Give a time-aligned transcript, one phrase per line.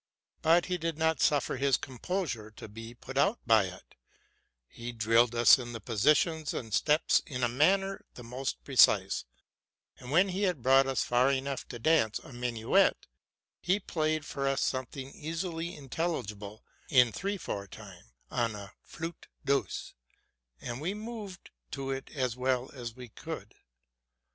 [0.41, 3.93] But he did not suffer his com posure to be put out by it:
[4.67, 9.25] he drilled us in the positions and steps in a manner the most precise;
[9.99, 13.05] and, when he had brought us far enough to dance a minuet,
[13.59, 19.93] he played for us something easily intelligible in three four time, on a flute douce,
[20.59, 23.53] and we moved to it as well as we could.